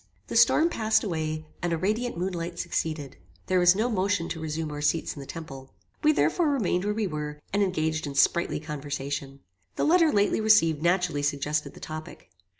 [0.29, 3.17] The storm passed away, and a radiant moon light succeeded.
[3.45, 5.75] There was no motion to resume our seats in the temple.
[6.03, 9.41] We therefore remained where we were, and engaged in sprightly conversation.
[9.75, 12.31] The letter lately received naturally suggested the topic.